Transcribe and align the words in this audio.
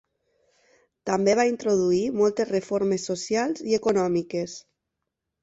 També 1.09 1.35
va 1.39 1.45
introduir 1.49 1.99
moltes 2.21 2.49
reformes 2.55 3.07
socials 3.11 3.63
i 3.75 3.79
econòmiques. 3.81 4.59